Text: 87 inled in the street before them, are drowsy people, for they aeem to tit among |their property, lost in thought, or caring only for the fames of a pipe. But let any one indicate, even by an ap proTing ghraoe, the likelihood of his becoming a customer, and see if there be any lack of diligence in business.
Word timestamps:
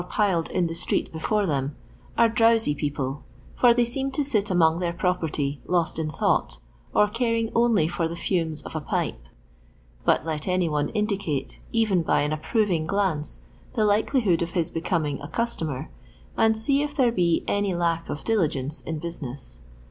87 0.01 0.29
inled 0.33 0.49
in 0.49 0.65
the 0.65 0.73
street 0.73 1.11
before 1.11 1.45
them, 1.45 1.75
are 2.17 2.27
drowsy 2.27 2.73
people, 2.73 3.23
for 3.55 3.71
they 3.71 3.85
aeem 3.85 4.11
to 4.13 4.23
tit 4.23 4.49
among 4.49 4.79
|their 4.79 4.93
property, 4.93 5.61
lost 5.67 5.99
in 5.99 6.09
thought, 6.09 6.57
or 6.91 7.07
caring 7.07 7.51
only 7.53 7.87
for 7.87 8.07
the 8.07 8.15
fames 8.15 8.63
of 8.63 8.75
a 8.75 8.81
pipe. 8.81 9.21
But 10.03 10.25
let 10.25 10.47
any 10.47 10.67
one 10.67 10.89
indicate, 10.89 11.59
even 11.71 12.01
by 12.01 12.21
an 12.21 12.33
ap 12.33 12.43
proTing 12.43 12.87
ghraoe, 12.87 13.41
the 13.75 13.85
likelihood 13.85 14.41
of 14.41 14.53
his 14.53 14.71
becoming 14.71 15.21
a 15.21 15.27
customer, 15.27 15.91
and 16.35 16.57
see 16.57 16.81
if 16.81 16.95
there 16.95 17.11
be 17.11 17.43
any 17.47 17.75
lack 17.75 18.09
of 18.09 18.23
diligence 18.23 18.81
in 18.81 18.97
business. 18.97 19.59